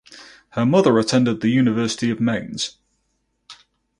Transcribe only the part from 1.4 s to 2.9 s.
the University of Mainz.